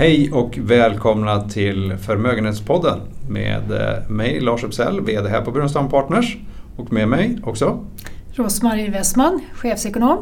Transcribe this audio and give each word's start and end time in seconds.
Hej 0.00 0.30
och 0.32 0.58
välkomna 0.58 1.40
till 1.40 1.96
Förmögenhetspodden 1.96 2.98
med 3.28 3.72
eh, 3.72 4.10
mig 4.10 4.40
Lars 4.40 4.64
Uppsell, 4.64 5.00
VD 5.00 5.28
här 5.28 5.40
på 5.40 5.50
Burenstam 5.50 5.88
Partners 5.88 6.36
och 6.76 6.92
med 6.92 7.08
mig 7.08 7.38
också 7.44 7.84
Rosmarie 8.32 8.90
Westman, 8.90 9.40
chefsekonom. 9.54 10.18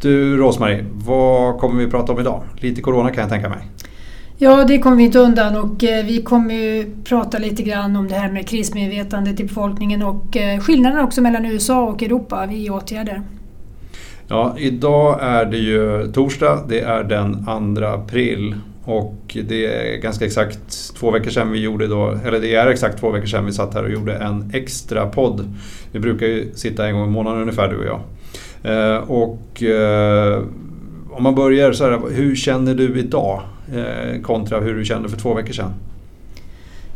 Du 0.00 0.36
Rosmarie, 0.36 0.84
vad 0.92 1.58
kommer 1.58 1.84
vi 1.84 1.90
prata 1.90 2.12
om 2.12 2.20
idag? 2.20 2.42
Lite 2.56 2.80
Corona 2.80 3.10
kan 3.10 3.20
jag 3.20 3.30
tänka 3.30 3.48
mig. 3.48 3.58
Ja, 4.38 4.64
det 4.64 4.78
kommer 4.78 4.96
vi 4.96 5.02
inte 5.02 5.18
undan 5.18 5.56
och 5.56 5.84
eh, 5.84 6.04
vi 6.06 6.22
kommer 6.22 6.54
ju 6.54 6.94
prata 7.04 7.38
lite 7.38 7.62
grann 7.62 7.96
om 7.96 8.08
det 8.08 8.14
här 8.14 8.32
med 8.32 8.48
krismedvetandet 8.48 9.40
i 9.40 9.44
befolkningen 9.44 10.02
och 10.02 10.36
eh, 10.36 10.60
skillnaden 10.60 11.04
också 11.04 11.20
mellan 11.20 11.44
USA 11.44 11.82
och 11.82 12.02
Europa 12.02 12.46
vid 12.46 12.70
åtgärder. 12.70 13.22
Ja, 14.28 14.54
idag 14.58 15.18
är 15.22 15.44
det 15.44 15.58
ju 15.58 16.12
torsdag, 16.12 16.64
det 16.68 16.80
är 16.80 17.04
den 17.04 17.44
2 17.76 17.84
april 17.84 18.54
och 18.84 19.36
det 19.48 19.66
är 19.66 19.96
ganska 19.96 20.24
exakt 20.24 20.94
två 20.96 21.10
veckor 21.10 21.30
sedan 21.30 21.52
vi 21.52 21.60
gjorde 21.60 21.86
då, 21.86 22.18
eller 22.26 22.40
det 22.40 22.54
är 22.54 22.66
exakt 22.66 23.00
två 23.00 23.10
veckor 23.10 23.26
sedan 23.26 23.46
vi 23.46 23.52
satt 23.52 23.74
här 23.74 23.84
och 23.84 23.90
gjorde 23.90 24.14
en 24.14 24.50
extra 24.54 25.06
podd. 25.06 25.54
Vi 25.92 26.00
brukar 26.00 26.26
ju 26.26 26.54
sitta 26.54 26.86
en 26.86 26.94
gång 26.94 27.08
i 27.08 27.10
månaden 27.10 27.40
ungefär 27.40 27.68
du 27.68 27.76
och 27.76 27.84
jag. 27.84 28.00
Eh, 28.62 28.96
och 28.96 29.62
eh, 29.62 30.42
om 31.10 31.22
man 31.22 31.34
börjar 31.34 31.72
så 31.72 31.84
här, 31.84 32.00
hur 32.10 32.36
känner 32.36 32.74
du 32.74 32.98
idag 32.98 33.42
eh, 33.74 34.20
kontra 34.22 34.60
hur 34.60 34.74
du 34.74 34.84
kände 34.84 35.08
för 35.08 35.16
två 35.16 35.34
veckor 35.34 35.52
sedan? 35.52 35.74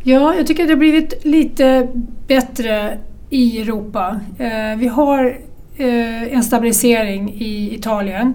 Ja, 0.03 0.35
jag 0.35 0.47
tycker 0.47 0.63
att 0.63 0.67
det 0.67 0.73
har 0.73 0.79
blivit 0.79 1.25
lite 1.25 1.87
bättre 2.27 2.97
i 3.29 3.61
Europa. 3.61 4.19
Eh, 4.37 4.77
vi 4.77 4.87
har 4.87 5.37
eh, 5.77 6.33
en 6.33 6.43
stabilisering 6.43 7.33
i 7.33 7.75
Italien 7.75 8.33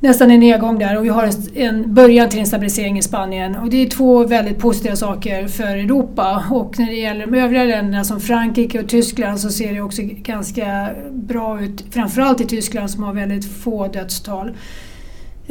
nästan 0.00 0.30
en 0.30 0.40
nedgång 0.40 0.78
där 0.78 0.98
och 0.98 1.04
vi 1.04 1.08
har 1.08 1.30
en 1.54 1.94
början 1.94 2.28
till 2.28 2.40
en 2.40 2.46
stabilisering 2.46 2.98
i 2.98 3.02
Spanien. 3.02 3.56
Och 3.56 3.70
det 3.70 3.76
är 3.76 3.90
två 3.90 4.24
väldigt 4.24 4.58
positiva 4.58 4.96
saker 4.96 5.48
för 5.48 5.76
Europa. 5.76 6.44
Och 6.50 6.78
när 6.78 6.86
det 6.86 6.96
gäller 6.96 7.26
de 7.26 7.38
övriga 7.38 7.64
länderna 7.64 8.04
som 8.04 8.20
Frankrike 8.20 8.80
och 8.80 8.88
Tyskland 8.88 9.40
så 9.40 9.50
ser 9.50 9.74
det 9.74 9.80
också 9.80 10.02
ganska 10.04 10.90
bra 11.12 11.62
ut. 11.62 11.84
Framförallt 11.90 12.40
i 12.40 12.46
Tyskland 12.46 12.90
som 12.90 13.02
har 13.02 13.12
väldigt 13.12 13.52
få 13.52 13.88
dödstal. 13.88 14.56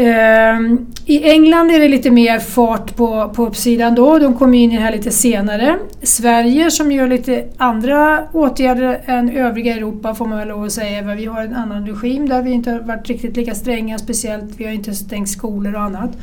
Ehm, 0.01 0.85
I 1.05 1.29
England 1.31 1.71
är 1.71 1.79
det 1.79 1.87
lite 1.87 2.11
mer 2.11 2.39
fart 2.39 2.95
på, 2.95 3.29
på 3.35 3.45
uppsidan 3.45 3.95
då. 3.95 4.19
De 4.19 4.33
kommer 4.33 4.57
in 4.57 4.71
i 4.71 4.75
det 4.75 4.81
här 4.81 4.91
lite 4.91 5.11
senare. 5.11 5.79
Sverige 6.01 6.71
som 6.71 6.91
gör 6.91 7.07
lite 7.07 7.45
andra 7.57 8.23
åtgärder 8.33 9.01
än 9.05 9.29
övriga 9.29 9.75
Europa 9.75 10.15
får 10.15 10.25
man 10.25 10.37
väl 10.37 10.47
lov 10.47 10.63
att 10.63 10.71
säga. 10.71 11.15
Vi 11.15 11.25
har 11.25 11.41
en 11.41 11.55
annan 11.55 11.87
regim 11.87 12.29
där 12.29 12.41
vi 12.41 12.51
inte 12.51 12.71
har 12.71 12.79
varit 12.79 13.07
riktigt 13.07 13.37
lika 13.37 13.55
stränga. 13.55 13.97
Speciellt, 13.97 14.53
vi 14.57 14.65
har 14.65 14.71
inte 14.71 14.93
stängt 14.93 15.29
skolor 15.29 15.75
och 15.75 15.81
annat. 15.81 16.17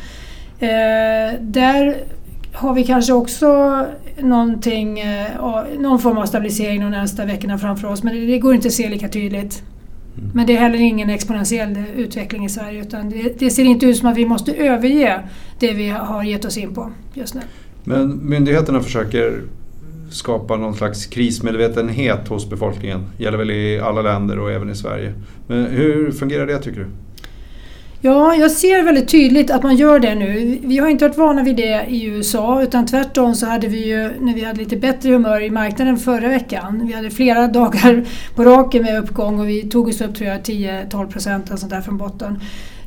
Ehm, 0.61 1.35
där 1.41 1.97
har 2.53 2.75
vi 2.75 2.85
kanske 2.85 3.13
också 3.13 3.83
någonting, 4.19 5.01
eh, 5.01 5.27
någon 5.79 5.99
form 5.99 6.19
av 6.19 6.27
stabilisering 6.27 6.81
de 6.81 6.91
närmsta 6.91 7.25
veckorna 7.25 7.59
framför 7.59 7.89
oss. 7.89 8.03
Men 8.03 8.27
det 8.27 8.39
går 8.39 8.55
inte 8.55 8.69
att 8.69 8.75
se 8.75 8.89
lika 8.89 9.09
tydligt. 9.09 9.63
Men 10.35 10.47
det 10.47 10.57
är 10.57 10.61
heller 10.61 10.79
ingen 10.79 11.11
exponentiell 11.11 11.85
utveckling 11.97 12.45
i 12.45 12.49
Sverige 12.49 12.81
utan 12.81 13.11
det, 13.11 13.39
det, 13.39 13.51
ser 13.51 13.65
inte 13.65 13.87
ut 13.87 13.97
som 13.97 14.09
att 14.09 14.17
vi 14.17 14.27
måste 14.27 14.55
överge 14.55 15.21
det 15.59 15.73
vi 15.73 15.89
har 15.89 16.23
gett 16.23 16.45
oss 16.45 16.59
in 16.59 16.75
på 16.75 16.93
just 17.15 17.35
nu. 17.35 17.41
Men 17.85 18.29
myndigheterna 18.29 18.81
försöker 18.81 19.43
skapa 20.11 20.57
någon 20.57 20.75
slags 20.75 21.07
krismedvetenhet 21.07 22.29
hos 22.29 22.51
befolkningen. 22.51 23.05
Det 23.17 23.25
gäller 23.25 23.39
väl 23.39 23.51
i 23.51 23.81
alla 23.81 24.03
länder 24.03 24.39
och 24.39 24.53
även 24.53 24.71
i 24.71 24.75
Sverige. 24.75 25.13
Men 25.47 25.67
hur 25.67 26.13
fungerar 26.13 26.47
det 26.47 26.59
tycker 26.59 26.81
du? 26.81 26.87
Ja, 28.01 28.35
jag 28.35 28.51
ser 28.51 28.83
väldigt 28.83 29.09
tydligt 29.09 29.51
att 29.51 29.63
man 29.63 29.77
gör 29.77 29.99
det 29.99 30.15
nu. 30.15 30.59
Vi 30.63 30.79
har 30.79 30.89
inte 30.89 31.05
varit 31.05 31.19
vana 31.19 31.43
vid 31.43 31.57
det 31.57 31.85
i 31.89 32.05
USA 32.05 32.63
utan 32.63 32.87
tvärtom 32.87 33.35
så 33.35 33.47
hade 33.47 33.69
vi 33.69 33.89
ju, 33.89 34.11
när 34.21 34.35
vi 34.35 34.45
hade 34.45 34.59
lite 34.59 34.77
bättre 34.77 35.13
humör 35.13 35.43
i 35.43 35.51
marknaden 35.51 35.97
förra 35.97 36.29
veckan, 36.29 36.87
vi 36.87 36.93
hade 36.93 37.11
flera 37.11 37.47
dagar 37.49 38.05
på 38.35 38.45
raken 38.45 38.83
med 38.83 38.99
uppgång 38.99 39.41
och 39.41 39.49
vi 39.49 39.63
tog 39.63 39.89
oss 39.89 40.01
upp 40.01 40.15
tror 40.15 40.31
jag 40.31 40.41
10-12 40.41 41.11
procent 41.13 41.59
sånt 41.59 41.71
där 41.71 41.81
från 41.81 41.97
botten. 41.97 42.39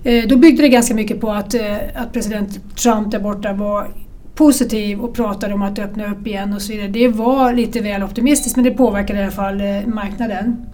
Eh, 0.03 0.27
då 0.27 0.37
byggde 0.37 0.61
det 0.61 0.69
ganska 0.69 0.95
mycket 0.95 1.21
på 1.21 1.31
att, 1.31 1.53
eh, 1.53 1.77
att 1.95 2.13
president 2.13 2.75
Trump 2.75 3.11
där 3.11 3.19
borta 3.19 3.53
var 3.53 3.87
positiv 4.35 4.99
och 4.99 5.13
pratade 5.13 5.53
om 5.53 5.61
att 5.61 5.79
öppna 5.79 6.11
upp 6.11 6.27
igen 6.27 6.53
och 6.53 6.61
så 6.61 6.71
vidare. 6.71 6.87
Det 6.87 7.07
var 7.07 7.53
lite 7.53 7.79
väl 7.79 8.03
optimistiskt 8.03 8.55
men 8.55 8.65
det 8.65 8.71
påverkade 8.71 9.19
i 9.19 9.23
alla 9.23 9.31
fall 9.31 9.61
eh, 9.61 9.87
marknaden. 9.87 10.68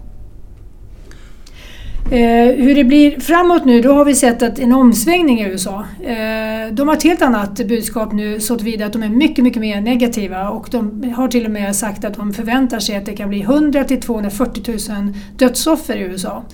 Eh, 2.10 2.54
hur 2.56 2.74
det 2.74 2.84
blir 2.84 3.20
framåt 3.20 3.64
nu, 3.64 3.80
då 3.80 3.92
har 3.92 4.04
vi 4.04 4.14
sett 4.14 4.42
att 4.42 4.58
en 4.58 4.72
omsvängning 4.72 5.40
i 5.40 5.44
USA. 5.44 5.84
Eh, 6.04 6.72
de 6.72 6.88
har 6.88 6.96
ett 6.96 7.02
helt 7.02 7.22
annat 7.22 7.66
budskap 7.66 8.12
nu 8.12 8.40
så 8.40 8.56
tillvida 8.56 8.86
att 8.86 8.92
de 8.92 9.02
är 9.02 9.08
mycket, 9.08 9.44
mycket 9.44 9.60
mer 9.60 9.80
negativa 9.80 10.50
och 10.50 10.68
de 10.70 11.12
har 11.16 11.28
till 11.28 11.44
och 11.44 11.50
med 11.50 11.76
sagt 11.76 12.04
att 12.04 12.14
de 12.14 12.32
förväntar 12.32 12.78
sig 12.78 12.96
att 12.96 13.06
det 13.06 13.16
kan 13.16 13.28
bli 13.28 13.40
100 13.40 13.84
till 13.84 14.00
240 14.00 14.92
000 14.92 15.12
dödsoffer 15.36 15.96
i 15.96 16.00
USA. 16.00 16.44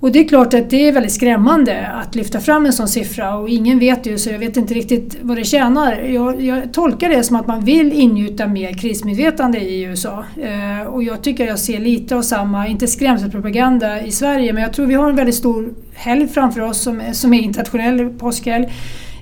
Och 0.00 0.12
det 0.12 0.18
är 0.18 0.28
klart 0.28 0.54
att 0.54 0.70
det 0.70 0.88
är 0.88 0.92
väldigt 0.92 1.12
skrämmande 1.12 1.86
att 1.86 2.14
lyfta 2.14 2.40
fram 2.40 2.66
en 2.66 2.72
sån 2.72 2.88
siffra 2.88 3.36
och 3.36 3.48
ingen 3.48 3.78
vet 3.78 4.06
ju 4.06 4.18
så 4.18 4.30
jag 4.30 4.38
vet 4.38 4.56
inte 4.56 4.74
riktigt 4.74 5.16
vad 5.22 5.36
det 5.36 5.44
tjänar. 5.44 5.96
Jag, 5.96 6.40
jag 6.40 6.72
tolkar 6.72 7.08
det 7.08 7.22
som 7.22 7.36
att 7.36 7.46
man 7.46 7.64
vill 7.64 7.92
ingjuta 7.92 8.46
mer 8.46 8.72
krismedvetande 8.72 9.58
i 9.58 9.82
USA. 9.82 10.24
Eh, 10.42 10.86
och 10.86 11.02
jag 11.02 11.22
tycker 11.22 11.46
jag 11.46 11.58
ser 11.58 11.78
lite 11.78 12.16
av 12.16 12.22
samma, 12.22 12.68
inte 12.68 12.86
skrämselpropaganda 12.86 14.02
i 14.02 14.12
Sverige 14.12 14.52
men 14.52 14.62
jag 14.62 14.72
tror 14.72 14.86
vi 14.86 14.94
har 14.94 15.10
en 15.10 15.16
väldigt 15.16 15.34
stor 15.34 15.74
helg 15.94 16.28
framför 16.28 16.60
oss 16.60 16.82
som, 16.82 17.02
som 17.12 17.34
är 17.34 17.40
internationell 17.40 18.10
påskhelg 18.10 18.68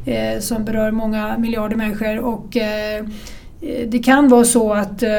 eh, 0.06 0.40
som 0.40 0.64
berör 0.64 0.90
många 0.90 1.38
miljarder 1.38 1.76
människor 1.76 2.18
och 2.18 2.56
eh, 2.56 2.96
eh 2.96 3.88
det 3.88 3.98
kan 3.98 4.28
vara 4.28 4.44
så 4.44 4.72
att 4.72 5.02
eh, 5.02 5.10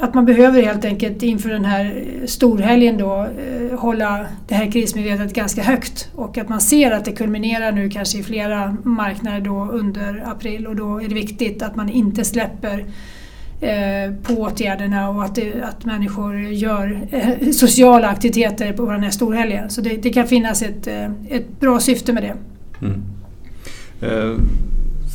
att 0.00 0.14
man 0.14 0.24
behöver 0.24 0.62
helt 0.62 0.84
enkelt 0.84 1.22
inför 1.22 1.48
den 1.50 1.64
här 1.64 1.84
eh, 1.84 2.26
storhelgen 2.26 2.98
då 2.98 3.26
eh, 3.38 3.78
hålla 3.78 4.26
det 4.48 4.54
här 4.54 4.70
krismedvetandet 4.70 5.34
ganska 5.34 5.62
högt 5.62 6.08
och 6.14 6.38
att 6.38 6.48
man 6.48 6.60
ser 6.60 6.90
att 6.90 7.04
det 7.04 7.12
kulminerar 7.12 7.72
nu 7.72 7.90
kanske 7.90 8.18
i 8.18 8.22
flera 8.22 8.76
marknader 8.82 9.40
då 9.40 9.68
under 9.72 10.22
april 10.26 10.66
och 10.66 10.76
då 10.76 11.02
är 11.02 11.08
det 11.08 11.14
viktigt 11.14 11.62
att 11.62 11.76
man 11.76 11.88
inte 11.88 12.24
släpper 12.24 12.86
eh, 13.60 14.14
på 14.22 14.32
åtgärderna 14.32 15.10
och 15.10 15.24
att, 15.24 15.34
det, 15.34 15.62
att 15.62 15.84
människor 15.84 16.40
gör 16.40 17.00
eh, 17.10 17.50
sociala 17.50 18.08
aktiviteter 18.08 18.72
på 18.72 18.90
den 18.90 19.02
här 19.02 19.10
storhelgen. 19.10 19.70
Så 19.70 19.80
det, 19.80 19.96
det 19.96 20.10
kan 20.10 20.26
finnas 20.26 20.62
ett, 20.62 20.86
eh, 20.86 21.10
ett 21.28 21.60
bra 21.60 21.80
syfte 21.80 22.12
med 22.12 22.22
det. 22.22 22.34
Mm. 22.86 23.02
Eh, 24.00 24.38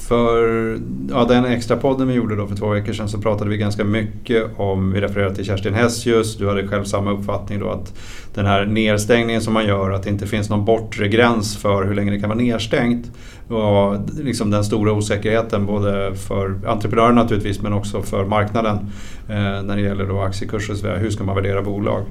för 0.10 0.78
ja, 1.10 1.26
den 1.26 1.46
extra 1.46 1.78
podden 1.78 2.08
vi 2.08 2.14
gjorde 2.14 2.36
då 2.36 2.48
för 2.48 2.56
två 2.56 2.70
veckor 2.70 2.94
sedan 2.94 3.10
så 3.10 3.22
pratade 3.22 3.50
vi 3.50 3.58
ganska 3.58 3.84
mycket 3.84 4.46
om, 4.58 4.92
vi 4.92 5.02
refererade 5.02 5.36
till 5.36 5.46
Kerstin 5.46 5.74
Hessius, 5.74 6.38
du 6.38 6.48
hade 6.48 6.68
själv 6.68 6.84
samma 6.84 7.12
uppfattning 7.12 7.60
då 7.60 7.70
att 7.70 7.94
den 8.34 8.46
här 8.46 8.66
nedstängningen 8.66 9.42
som 9.42 9.54
man 9.54 9.66
gör, 9.66 9.92
att 9.92 10.04
det 10.04 10.10
inte 10.10 10.28
finns 10.28 10.50
någon 10.50 10.66
bortre 10.66 11.08
gräns 11.08 11.58
för 11.58 11.84
hur 11.84 11.96
länge 11.96 12.12
det 12.12 12.20
kan 12.20 12.30
vara 12.30 12.40
nedstängt 12.40 13.12
var 13.48 14.02
liksom 14.24 14.52
den 14.52 14.64
stora 14.64 14.94
osäkerheten 14.94 15.66
både 15.66 16.16
för 16.16 16.60
entreprenörer 16.68 17.14
naturligtvis 17.14 17.62
men 17.62 17.74
också 17.74 18.02
för 18.02 18.26
marknaden 18.26 18.78
eh, 19.28 19.64
när 19.64 19.76
det 19.76 19.82
gäller 19.82 20.06
då 20.06 20.22
aktiekurser, 20.22 20.98
hur 20.98 21.10
ska 21.10 21.24
man 21.24 21.36
värdera 21.36 21.62
bolag. 21.62 22.04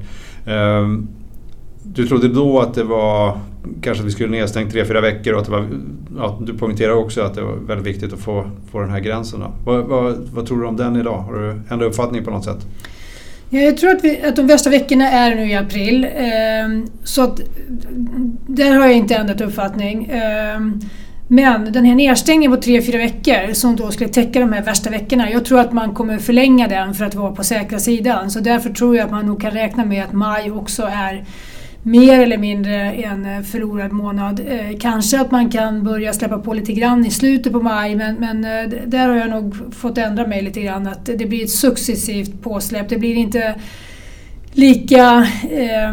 Eh, 0.47 0.88
du 1.82 2.06
trodde 2.08 2.28
då 2.28 2.60
att 2.60 2.74
det 2.74 2.84
var 2.84 3.38
kanske 3.80 4.02
att 4.02 4.06
vi 4.06 4.12
skulle 4.12 4.28
nedstängt 4.28 4.72
tre, 4.72 4.84
fyra 4.84 5.00
veckor 5.00 5.32
och 5.32 5.40
att 5.40 5.46
det 5.46 5.52
var, 5.52 5.68
ja, 6.16 6.38
du 6.46 6.54
poängterar 6.54 6.92
också 6.92 7.20
att 7.20 7.34
det 7.34 7.42
var 7.42 7.52
väldigt 7.52 7.86
viktigt 7.86 8.12
att 8.12 8.18
få, 8.18 8.50
få 8.72 8.80
den 8.80 8.90
här 8.90 9.00
gränsen. 9.00 9.44
Vad, 9.64 9.84
vad, 9.84 10.16
vad, 10.34 10.46
tror 10.46 10.60
du 10.60 10.66
om 10.66 10.76
den 10.76 10.96
idag? 10.96 11.19
Har 11.19 11.34
du 11.34 11.50
ändrat 11.50 11.88
uppfattning 11.88 12.25
på 12.25 12.30
något 12.30 12.44
sätt? 12.44 12.66
Ja, 13.50 13.60
jag 13.60 13.76
tror 13.76 13.90
att, 13.90 14.04
vi, 14.04 14.22
att 14.22 14.36
de 14.36 14.46
värsta 14.46 14.70
veckorna 14.70 15.10
är 15.10 15.34
nu 15.34 15.50
i 15.50 15.54
april. 15.54 16.04
Eh, 16.04 16.90
så 17.04 17.22
att, 17.22 17.40
där 18.46 18.74
har 18.74 18.86
jag 18.86 18.96
inte 18.96 19.14
ändrat 19.14 19.40
uppfattning. 19.40 20.06
Eh, 20.06 20.60
men 21.31 21.72
den 21.72 21.84
här 21.84 21.94
nedstängningen 21.94 22.52
på 22.56 22.62
tre, 22.62 22.82
fyra 22.82 22.98
veckor 22.98 23.52
som 23.52 23.76
då 23.76 23.90
skulle 23.90 24.10
täcka 24.10 24.40
de 24.40 24.52
här 24.52 24.62
värsta 24.62 24.90
veckorna. 24.90 25.31
Jag 25.31 25.44
tror 25.44 25.60
att 25.60 25.72
man 25.72 25.94
kommer 25.94 26.19
förlänga 26.19 26.69
den 26.69 26.94
för 26.94 27.04
att 27.04 27.14
vara 27.14 27.32
på 27.32 27.44
säkra 27.44 27.78
sidan. 27.78 28.31
Så 28.31 28.40
därför 28.40 28.70
tror 28.70 28.96
jag 28.96 29.04
att 29.04 29.10
man 29.10 29.26
nog 29.26 29.40
kan 29.40 29.50
räkna 29.50 29.84
med 29.84 30.04
att 30.04 30.12
maj 30.12 30.50
också 30.50 30.82
är 30.82 31.24
mer 31.82 32.20
eller 32.20 32.38
mindre 32.38 32.92
en 32.92 33.26
eh, 33.26 33.42
förlorad 33.42 33.92
månad. 33.92 34.40
Eh, 34.48 34.78
kanske 34.80 35.20
att 35.20 35.30
man 35.30 35.50
kan 35.50 35.84
börja 35.84 36.12
släppa 36.12 36.38
på 36.38 36.54
lite 36.54 36.72
grann 36.72 37.06
i 37.06 37.10
slutet 37.10 37.52
på 37.52 37.60
maj 37.60 37.96
men, 37.96 38.14
men 38.14 38.44
eh, 38.44 38.78
där 38.86 39.08
har 39.08 39.16
jag 39.16 39.30
nog 39.30 39.75
fått 39.75 39.98
ändra 39.98 40.26
mig 40.26 40.42
lite 40.42 40.60
grann. 40.60 40.86
Att 40.86 41.06
det 41.06 41.26
blir 41.26 41.44
ett 41.44 41.50
successivt 41.50 42.42
påsläpp. 42.42 42.88
Det 42.88 42.98
blir 42.98 43.14
inte 43.14 43.54
lika 44.52 45.26
eh, 45.50 45.92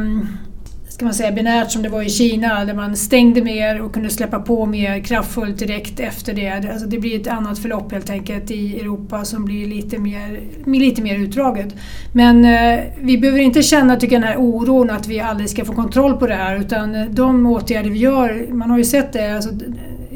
ska 0.96 1.06
man 1.06 1.14
säga, 1.14 1.32
binärt 1.32 1.72
som 1.72 1.84
det 1.84 1.90
var 1.90 2.02
i 2.02 2.10
Kina 2.10 2.66
där 2.66 2.74
man 2.74 2.96
stängde 2.96 3.42
mer 3.42 3.82
och 3.82 3.94
kunde 3.94 4.10
släppa 4.10 4.40
på 4.40 4.66
mer 4.66 5.00
kraftfullt 5.00 5.60
direkt 5.60 6.00
efter 6.00 6.34
det. 6.34 6.50
Alltså 6.72 6.88
det 6.88 7.00
blir 7.00 7.22
ett 7.22 7.28
annat 7.28 7.60
förlopp 7.60 7.92
helt 7.92 8.10
enkelt 8.10 8.52
i 8.52 8.80
Europa 8.80 9.26
som 9.26 9.46
blir 9.46 9.68
lite 9.68 9.98
mer, 9.98 10.40
lite 10.66 11.02
mer 11.02 11.16
utdraget. 11.16 11.76
Men 12.14 12.46
eh, 12.46 12.84
vi 13.02 13.18
behöver 13.18 13.40
inte 13.40 13.62
känna 13.62 13.96
tycker, 13.96 14.20
den 14.20 14.28
här 14.28 14.38
oron 14.38 14.90
att 14.90 15.08
vi 15.08 15.20
aldrig 15.20 15.50
ska 15.50 15.66
få 15.66 15.74
kontroll 15.74 16.18
på 16.18 16.28
det 16.28 16.36
här 16.36 16.60
utan 16.60 16.96
eh, 16.96 17.06
de 17.10 17.46
åtgärder 17.46 17.90
vi 17.90 18.00
gör, 18.00 18.48
man 18.52 18.70
har 18.70 18.78
ju 18.78 18.84
sett 18.84 19.14
det, 19.14 19.36
alltså, 19.36 19.50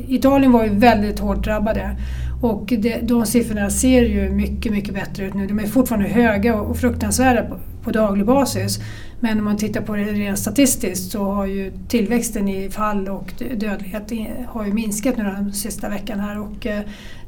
Italien 0.08 0.52
var 0.52 0.64
ju 0.64 0.70
väldigt 0.70 1.20
hårt 1.20 1.44
drabbade 1.44 1.96
och 2.42 2.74
det, 2.78 3.00
de 3.02 3.26
siffrorna 3.26 3.70
ser 3.70 4.02
ju 4.02 4.30
mycket, 4.30 4.72
mycket 4.72 4.94
bättre 4.94 5.26
ut 5.26 5.34
nu. 5.34 5.48
De 5.48 5.60
är 5.60 5.68
fortfarande 5.68 6.10
höga 6.10 6.56
och 6.56 6.78
fruktansvärda 6.78 7.46
på, 7.84 7.92
daglig 7.92 8.26
basis. 8.26 8.80
Men 9.20 9.40
om 9.40 9.46
man 9.46 9.58
tittar 9.58 9.82
på 9.82 9.96
det 9.96 10.04
rent 10.04 10.40
statistiskt 10.40 11.12
så 11.12 11.24
har 11.24 11.46
ju 11.46 11.72
tillväxten 11.88 12.48
i 12.48 12.70
fall 12.70 13.10
och 13.10 13.34
dödlighet 13.56 14.12
har 14.48 14.66
ju 14.66 14.74
minskat 14.74 15.18
nu 15.18 15.24
den 15.24 15.54
sista 15.54 15.90
veckan 15.90 16.20
här 16.20 16.40
och 16.40 16.68
eh, 16.68 16.82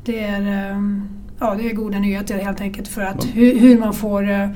det 0.06 0.20
är, 0.20 0.42
eh, 0.42 0.78
ja, 1.40 1.56
det 1.56 1.70
är 1.70 1.74
goda 1.74 2.00
nyheter 2.00 2.38
helt 2.38 2.62
enkelt 2.62 2.88
för 2.88 3.02
att 3.02 3.26
hur, 3.34 3.60
hur 3.60 3.80
man 3.80 3.94
får 3.94 4.32
eh, 4.32 4.50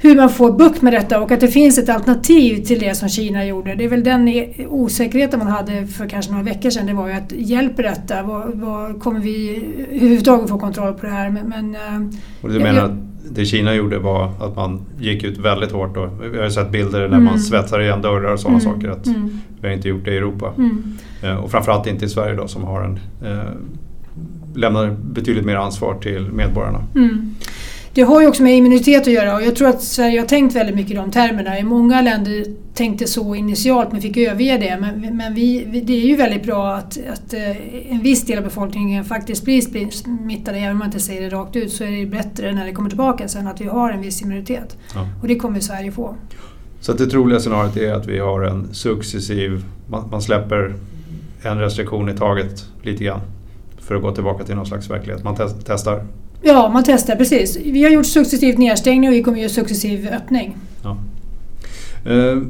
hur 0.00 0.16
man 0.16 0.30
får 0.30 0.52
bukt 0.52 0.82
med 0.82 0.92
detta 0.92 1.20
och 1.20 1.30
att 1.30 1.40
det 1.40 1.48
finns 1.48 1.78
ett 1.78 1.88
alternativ 1.88 2.64
till 2.64 2.78
det 2.78 2.94
som 2.94 3.08
Kina 3.08 3.44
gjorde. 3.44 3.74
Det 3.74 3.84
är 3.84 3.88
väl 3.88 4.04
den 4.04 4.44
osäkerheten 4.68 5.38
man 5.38 5.48
hade 5.48 5.86
för 5.86 6.08
kanske 6.08 6.32
några 6.32 6.44
veckor 6.44 6.70
sedan. 6.70 6.86
Det 6.86 6.92
var 6.92 7.08
ju 7.08 7.14
att 7.14 7.32
hjälper 7.32 7.82
detta? 7.82 8.22
Vad, 8.22 8.54
vad 8.54 9.00
kommer 9.00 9.20
vi 9.20 9.64
överhuvudtaget 9.90 10.48
få 10.48 10.58
kontroll 10.58 10.94
på 10.94 11.06
det 11.06 11.12
här? 11.12 11.30
Men, 11.30 11.48
men 11.48 11.76
och 12.42 12.50
du 12.50 12.58
menar 12.58 12.80
jag, 12.80 12.96
det 13.30 13.44
Kina 13.44 13.74
gjorde 13.74 13.98
var 13.98 14.32
att 14.40 14.56
man 14.56 14.80
gick 14.98 15.24
ut 15.24 15.38
väldigt 15.38 15.72
hårt. 15.72 15.94
Då. 15.94 16.10
Vi 16.32 16.38
har 16.38 16.48
sett 16.48 16.70
bilder 16.70 17.00
där 17.00 17.06
mm. 17.06 17.24
man 17.24 17.38
svetsar 17.38 17.80
igen 17.80 18.02
dörrar 18.02 18.32
och 18.32 18.40
sådana 18.40 18.58
mm. 18.58 18.72
saker. 18.72 18.88
Att 18.88 19.06
mm. 19.06 19.40
Vi 19.60 19.68
har 19.68 19.74
inte 19.74 19.88
gjort 19.88 20.04
det 20.04 20.14
i 20.14 20.16
Europa. 20.16 20.52
Mm. 20.56 20.96
Eh, 21.22 21.36
och 21.36 21.50
framförallt 21.50 21.86
inte 21.86 22.04
i 22.04 22.08
Sverige 22.08 22.34
då 22.34 22.48
som 22.48 22.64
har 22.64 22.82
en, 22.82 22.98
eh, 23.24 23.50
lämnar 24.54 24.96
betydligt 25.02 25.44
mer 25.44 25.56
ansvar 25.56 25.94
till 25.94 26.32
medborgarna. 26.32 26.84
Det 27.94 28.02
har 28.02 28.20
ju 28.20 28.26
också 28.26 28.42
med 28.42 28.56
immunitet 28.56 29.02
att 29.02 29.12
göra 29.12 29.34
och 29.34 29.42
jag 29.42 29.56
tror 29.56 29.68
att 29.68 29.82
Sverige 29.82 30.20
har 30.20 30.26
tänkt 30.26 30.56
väldigt 30.56 30.76
mycket 30.76 30.92
i 30.92 30.94
de 30.94 31.10
termerna. 31.10 31.58
I 31.58 31.62
många 31.62 32.02
länder 32.02 32.44
tänkte 32.74 33.06
så 33.06 33.34
initialt 33.34 33.92
men 33.92 34.00
fick 34.00 34.16
överge 34.16 34.58
det. 34.58 34.78
Men, 34.80 35.16
men 35.16 35.34
vi, 35.34 35.64
det 35.86 35.92
är 35.92 36.06
ju 36.06 36.16
väldigt 36.16 36.42
bra 36.42 36.74
att, 36.74 36.98
att 37.12 37.34
eh, 37.34 37.92
en 37.92 38.02
viss 38.02 38.26
del 38.26 38.38
av 38.38 38.44
befolkningen 38.44 39.04
faktiskt 39.04 39.44
blir 39.44 39.90
smittade. 39.90 40.58
Även 40.58 40.70
om 40.70 40.78
man 40.78 40.86
inte 40.86 41.00
säger 41.00 41.22
det 41.22 41.36
rakt 41.36 41.56
ut 41.56 41.72
så 41.72 41.84
är 41.84 41.90
det 41.90 42.06
bättre 42.06 42.52
när 42.52 42.66
det 42.66 42.72
kommer 42.72 42.88
tillbaka 42.88 43.28
sen 43.28 43.46
att 43.46 43.60
vi 43.60 43.64
har 43.64 43.90
en 43.90 44.00
viss 44.00 44.22
immunitet. 44.22 44.76
Ja. 44.94 45.08
Och 45.22 45.28
det 45.28 45.34
kommer 45.34 45.60
Sverige 45.60 45.92
få. 45.92 46.14
Så 46.80 46.92
att 46.92 46.98
det 46.98 47.06
troliga 47.06 47.40
scenariot 47.40 47.76
är 47.76 47.92
att 47.92 48.06
vi 48.06 48.18
har 48.18 48.42
en 48.42 48.74
successiv, 48.74 49.64
man, 49.86 50.08
man 50.10 50.22
släpper 50.22 50.74
en 51.42 51.58
restriktion 51.58 52.08
i 52.08 52.16
taget 52.16 52.64
lite 52.82 53.04
grann 53.04 53.20
för 53.78 53.94
att 53.94 54.02
gå 54.02 54.14
tillbaka 54.14 54.44
till 54.44 54.54
någon 54.54 54.66
slags 54.66 54.90
verklighet. 54.90 55.24
Man 55.24 55.36
test, 55.36 55.56
testar 55.66 56.04
Ja, 56.42 56.70
man 56.72 56.84
testar 56.84 57.16
precis. 57.16 57.56
Vi 57.56 57.82
har 57.82 57.90
gjort 57.90 58.06
successivt 58.06 58.58
nedstängning 58.58 59.10
och 59.10 59.14
vi 59.14 59.22
kommer 59.22 59.38
göra 59.38 59.48
successiv 59.48 60.08
öppning. 60.12 60.56
Ja. 60.82 60.96
Eh, 62.12 62.42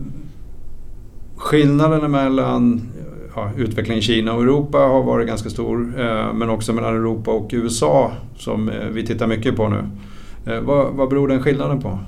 skillnaden 1.37 2.11
mellan 2.11 2.89
ja, 3.35 3.51
utvecklingen 3.57 3.99
i 3.99 4.03
Kina 4.03 4.33
och 4.33 4.43
Europa 4.43 4.79
har 4.79 5.03
varit 5.03 5.29
ganska 5.29 5.51
stor. 5.51 6.01
Eh, 6.01 6.33
men 6.35 6.51
också 6.51 6.73
mellan 6.73 6.95
Europa 6.95 7.31
och 7.31 7.51
USA 7.53 8.13
som 8.37 8.69
eh, 8.69 8.87
vi 8.93 9.07
tittar 9.07 9.27
mycket 9.27 9.57
på 9.57 9.69
nu. 9.69 9.85
Eh, 10.47 10.61
vad, 10.61 10.93
vad 10.93 11.09
beror 11.09 11.29
den 11.29 11.43
skillnaden 11.43 11.81
på? 11.81 11.99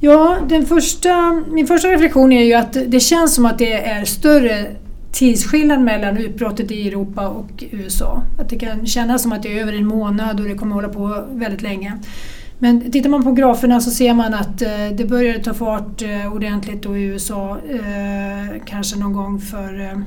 Ja, 0.00 0.38
den 0.48 0.66
första, 0.66 1.42
min 1.50 1.66
första 1.66 1.88
reflektion 1.88 2.32
är 2.32 2.44
ju 2.44 2.54
att 2.54 2.76
det 2.86 3.00
känns 3.00 3.34
som 3.34 3.46
att 3.46 3.58
det 3.58 3.72
är 3.72 4.04
större 4.04 4.66
tidsskillnad 5.12 5.80
mellan 5.80 6.16
utbrottet 6.16 6.70
i 6.70 6.88
Europa 6.88 7.28
och 7.28 7.64
USA. 7.70 8.22
Att 8.38 8.48
det 8.48 8.58
kan 8.58 8.86
kännas 8.86 9.22
som 9.22 9.32
att 9.32 9.42
det 9.42 9.58
är 9.58 9.62
över 9.62 9.72
en 9.72 9.86
månad 9.86 10.40
och 10.40 10.48
det 10.48 10.54
kommer 10.54 10.74
hålla 10.74 10.88
på 10.88 11.24
väldigt 11.30 11.62
länge. 11.62 11.98
Men 12.58 12.90
tittar 12.90 13.10
man 13.10 13.24
på 13.24 13.32
graferna 13.32 13.80
så 13.80 13.90
ser 13.90 14.14
man 14.14 14.34
att 14.34 14.62
eh, 14.62 14.88
det 14.92 15.04
började 15.04 15.44
ta 15.44 15.54
fart 15.54 16.02
eh, 16.02 16.32
ordentligt 16.34 16.82
då 16.82 16.96
i 16.96 17.02
USA 17.02 17.58
eh, 17.70 18.62
kanske 18.66 18.98
någon 18.98 19.12
gång 19.12 19.40
för 19.40 20.02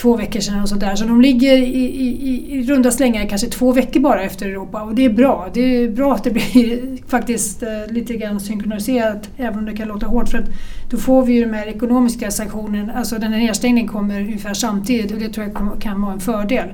två 0.00 0.16
veckor 0.16 0.40
sedan 0.40 0.62
och 0.62 0.68
sådär. 0.68 0.96
Så 0.96 1.04
de 1.04 1.20
ligger 1.20 1.56
i, 1.56 1.84
i, 1.84 2.58
i 2.58 2.62
runda 2.62 2.90
slängar 2.90 3.28
kanske 3.28 3.46
två 3.46 3.72
veckor 3.72 4.00
bara 4.00 4.22
efter 4.22 4.46
Europa 4.46 4.82
och 4.82 4.94
det 4.94 5.04
är 5.04 5.10
bra. 5.10 5.48
Det 5.54 5.60
är 5.60 5.88
bra 5.88 6.14
att 6.14 6.24
det 6.24 6.30
blir 6.30 6.98
faktiskt 7.08 7.62
eh, 7.62 7.68
lite 7.88 8.14
grann 8.14 8.40
synkroniserat 8.40 9.30
även 9.36 9.58
om 9.58 9.64
det 9.64 9.76
kan 9.76 9.88
låta 9.88 10.06
hårt 10.06 10.28
för 10.28 10.38
att 10.38 10.48
då 10.90 10.96
får 10.96 11.24
vi 11.26 11.32
ju 11.32 11.44
de 11.44 11.52
här 11.52 11.66
ekonomiska 11.66 12.30
sanktionerna, 12.30 12.92
alltså 12.92 13.18
den 13.18 13.32
här 13.32 13.40
nedstängningen 13.40 13.88
kommer 13.88 14.20
ungefär 14.20 14.54
samtidigt 14.54 15.12
och 15.12 15.18
det 15.18 15.28
tror 15.28 15.46
jag 15.46 15.80
kan 15.80 16.02
vara 16.02 16.12
en 16.12 16.20
fördel. 16.20 16.68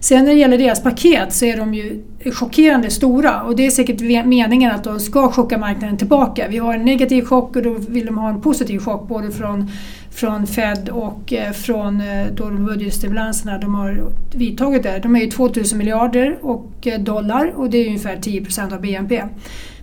Sen 0.00 0.24
när 0.24 0.32
det 0.32 0.38
gäller 0.38 0.58
deras 0.58 0.82
paket 0.82 1.32
så 1.32 1.44
är 1.44 1.56
de 1.56 1.74
ju 1.74 2.02
chockerande 2.32 2.90
stora 2.90 3.42
och 3.42 3.56
det 3.56 3.66
är 3.66 3.70
säkert 3.70 4.00
meningen 4.26 4.70
att 4.70 4.84
de 4.84 5.00
ska 5.00 5.30
chocka 5.30 5.58
marknaden 5.58 5.96
tillbaka. 5.96 6.48
Vi 6.48 6.58
har 6.58 6.74
en 6.74 6.84
negativ 6.84 7.24
chock 7.24 7.56
och 7.56 7.62
då 7.62 7.76
vill 7.88 8.06
de 8.06 8.18
ha 8.18 8.28
en 8.28 8.40
positiv 8.40 8.78
chock 8.78 9.08
både 9.08 9.30
från, 9.30 9.70
från 10.16 10.46
Fed 10.46 10.88
och 10.88 11.32
eh, 11.32 11.52
från 11.52 12.00
eh, 12.00 12.26
då 12.34 12.44
de 12.44 12.64
budgetstimulanserna 12.64 13.58
de 13.58 13.74
har 13.74 14.12
vidtagit 14.34 14.82
där. 14.82 15.00
De 15.00 15.16
är 15.16 15.20
ju 15.20 15.30
2000 15.30 15.78
miljarder 15.78 16.38
och 16.42 16.86
eh, 16.86 17.00
dollar 17.00 17.52
och 17.56 17.70
det 17.70 17.78
är 17.78 17.86
ungefär 17.86 18.16
10 18.16 18.44
procent 18.44 18.72
av 18.72 18.80
BNP. 18.80 19.22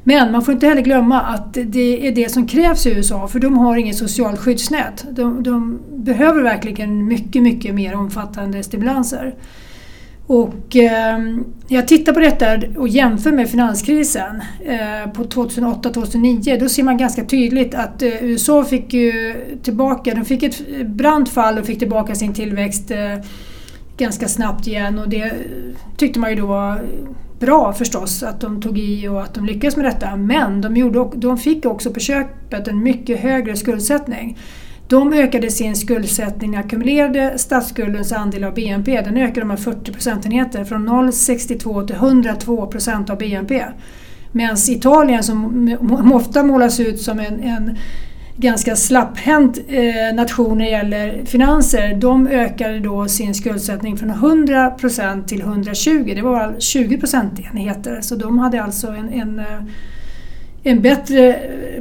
Men 0.04 0.32
man 0.32 0.42
får 0.42 0.54
inte 0.54 0.68
heller 0.68 0.82
glömma 0.82 1.22
att 1.22 1.54
det 1.54 2.08
är 2.08 2.12
det 2.12 2.32
som 2.32 2.48
krävs 2.48 2.86
i 2.86 2.90
USA 2.90 3.28
för 3.28 3.40
de 3.40 3.58
har 3.58 3.78
inget 3.78 3.96
socialt 3.96 4.40
skyddsnät. 4.40 5.06
De, 5.12 5.44
de 5.44 5.80
behöver 5.92 6.44
verkligen 6.44 7.06
mycket, 7.06 7.44
mycket 7.44 7.76
mer 7.76 7.96
omfattande 7.96 8.64
stimulanser. 8.64 9.36
Och 10.34 10.76
eh, 10.76 11.20
jag 11.68 11.88
tittar 11.88 12.14
på 12.14 12.20
detta 12.20 12.46
och 12.78 12.88
jämför 12.88 13.32
med 13.32 13.50
finanskrisen 13.50 14.42
eh, 14.66 15.12
på 15.14 15.24
2008-2009. 15.24 16.60
Då 16.60 16.70
ser 16.70 16.84
man 16.84 16.98
ganska 16.98 17.26
tydligt 17.26 17.76
att 17.76 18.02
eh, 18.02 18.24
USA 18.24 18.64
fick 18.64 18.94
ju 18.94 19.36
tillbaka, 19.64 20.16
de 20.16 20.26
fick 20.26 20.44
ett 20.44 20.88
brant 20.88 21.30
fall 21.30 21.58
och 21.58 21.66
fick 21.66 21.80
tillbaka 21.80 22.16
sin 22.16 22.34
tillväxt 22.34 22.92
eh, 22.92 23.16
ganska 23.98 24.28
snabbt 24.28 24.68
igen 24.68 25.00
och 25.00 25.10
det 25.10 25.34
tyckte 25.98 26.20
man 26.20 26.30
ju 26.30 26.36
då 26.36 26.46
var 26.46 26.82
bra 27.40 27.74
förstås 27.74 28.24
att 28.24 28.42
de 28.42 28.62
tog 28.62 28.80
i 28.80 29.08
och 29.08 29.22
att 29.22 29.34
de 29.34 29.46
lyckades 29.46 29.76
med 29.76 29.86
detta. 29.86 30.16
Men 30.16 30.62
de, 30.62 30.78
gjorde, 30.78 31.10
de 31.16 31.38
fick 31.38 31.66
också 31.66 31.92
på 31.92 32.00
köpet 32.00 32.68
en 32.68 32.84
mycket 32.84 33.20
högre 33.20 33.56
skuldsättning. 33.56 34.38
De 34.94 35.13
ökade 35.13 35.51
sin 35.51 35.75
skuldsättning, 35.75 36.51
den 36.51 36.60
ackumulerade 36.60 37.38
statsskuldens 37.38 38.12
andel 38.12 38.44
av 38.44 38.54
BNP, 38.54 39.01
den 39.01 39.18
ökade 39.18 39.45
med 39.45 39.60
40 39.60 39.92
procentenheter 39.92 40.63
från 40.63 40.90
0,62 40.90 41.88
till 41.88 41.95
102 41.95 42.68
procent 42.68 43.10
av 43.10 43.18
BNP. 43.18 43.63
Medan 44.32 44.58
Italien 44.70 45.24
som 45.24 46.12
ofta 46.13 46.44
målas 46.44 46.79
ut 46.79 47.01
som 47.01 47.20
en, 47.20 47.39
en 47.39 47.77
ganska 48.38 48.75
slapphänt 48.75 49.60
eh, 49.68 50.15
nation 50.15 50.58
när 50.58 50.65
det 50.65 50.72
gäller 50.72 51.25
finanser, 51.25 51.96
de 51.96 52.27
ökade 52.27 52.79
då 52.79 53.08
sin 53.08 53.34
skuldsättning 53.34 53.98
från 53.98 54.10
100 54.10 54.70
procent 54.70 55.27
till 55.27 55.41
120. 55.41 56.13
Det 56.15 56.22
var 56.22 56.56
20 56.60 56.98
procentenheter. 56.98 58.01
Så 58.01 58.15
de 58.15 58.39
hade 58.39 58.63
alltså 58.63 58.88
en, 58.88 59.10
en, 59.10 59.39
eh, 59.39 59.46
en 60.63 60.82
bättre 60.82 61.39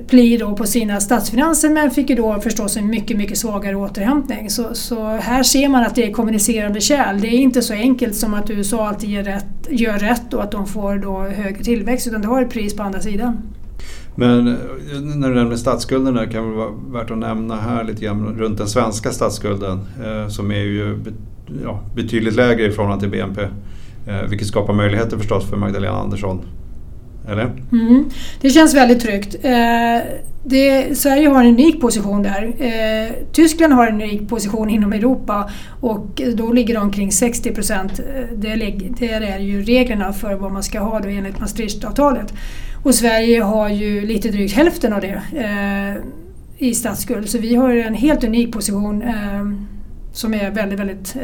pli 0.09 0.37
då 0.37 0.57
på 0.57 0.67
sina 0.67 1.01
statsfinanser 1.01 1.71
men 1.71 1.91
fick 1.91 2.11
ju 2.11 2.17
då 2.17 2.41
förstås 2.41 2.77
en 2.77 2.87
mycket, 2.87 3.17
mycket 3.17 3.39
svagare 3.39 3.77
återhämtning. 3.77 4.51
Så, 4.51 4.75
så 4.75 5.07
här 5.07 5.43
ser 5.43 5.69
man 5.69 5.83
att 5.83 5.95
det 5.95 6.09
är 6.09 6.13
kommunicerande 6.13 6.81
kärl. 6.81 7.21
Det 7.21 7.29
är 7.29 7.39
inte 7.39 7.63
så 7.63 7.75
enkelt 7.75 8.17
som 8.17 8.35
att 8.35 8.51
USA 8.51 8.89
alltid 8.89 9.11
gör 9.11 9.23
rätt, 9.23 9.47
gör 9.71 9.99
rätt 9.99 10.35
och 10.35 10.43
att 10.43 10.51
de 10.51 10.67
får 10.67 10.97
då 10.97 11.21
högre 11.21 11.65
tillväxt 11.65 12.07
utan 12.07 12.23
det 12.23 12.29
har 12.29 12.43
ett 12.43 12.51
pris 12.51 12.77
på 12.77 12.83
andra 12.83 13.01
sidan. 13.01 13.37
Men 14.15 14.49
eh, 14.49 14.55
när 15.01 15.29
du 15.29 15.35
nämner 15.35 15.57
statsskulden 15.57 16.15
där 16.15 16.27
kan 16.27 16.51
det 16.51 16.57
vara 16.57 16.71
värt 16.71 17.11
att 17.11 17.19
nämna 17.19 17.57
här 17.57 17.85
lite 17.85 18.05
grann 18.05 18.39
runt 18.39 18.59
den 18.59 18.69
svenska 18.69 19.11
statsskulden 19.11 19.81
eh, 20.05 20.29
som 20.29 20.51
är 20.51 20.63
ju 20.63 20.99
ja, 21.65 21.81
betydligt 21.95 22.35
lägre 22.35 22.67
i 22.67 22.71
förhållande 22.71 23.01
till 23.01 23.11
BNP. 23.11 23.43
Eh, 24.07 24.29
vilket 24.29 24.49
skapar 24.49 24.75
möjligheter 24.75 25.19
förstås 25.19 25.51
för 25.51 25.57
Magdalena 25.57 25.97
Andersson. 25.97 26.41
Eller? 27.29 27.53
Mm, 27.73 28.11
det 28.41 28.51
känns 28.51 28.75
väldigt 28.75 29.01
tryggt. 29.01 29.37
Eh, 29.43 29.99
det, 30.45 30.99
Sverige 30.99 31.29
har 31.29 31.41
en 31.41 31.49
unik 31.49 31.81
position 31.81 32.23
där. 32.23 32.53
Eh, 32.59 33.13
Tyskland 33.33 33.73
har 33.73 33.87
en 33.87 33.95
unik 33.95 34.29
position 34.29 34.71
inom 34.71 34.93
Europa 34.93 35.51
och 35.81 36.23
då 36.35 36.53
ligger 36.53 36.75
de 36.75 36.93
kring 36.93 37.13
60 37.13 37.55
procent. 37.55 38.01
Eh, 38.01 38.37
det, 38.37 38.55
det 38.99 39.13
är 39.13 39.39
ju 39.39 39.63
reglerna 39.63 40.13
för 40.13 40.35
vad 40.35 40.53
man 40.53 40.63
ska 40.63 40.81
ha 40.81 41.01
då 41.01 41.09
enligt 41.09 41.41
Maastrichtavtalet. 41.41 42.35
Och 42.83 42.95
Sverige 42.95 43.43
har 43.43 43.69
ju 43.69 44.07
lite 44.07 44.29
drygt 44.29 44.55
hälften 44.55 44.93
av 44.93 45.01
det 45.01 45.23
eh, 45.37 46.03
i 46.69 46.75
statsskuld. 46.75 47.29
Så 47.29 47.39
vi 47.39 47.55
har 47.55 47.71
en 47.71 47.95
helt 47.95 48.25
unik 48.25 48.53
position 48.53 49.03
eh, 49.03 49.53
som 50.13 50.35
är 50.35 50.51
väldigt, 50.51 50.81
väldigt 50.81 51.17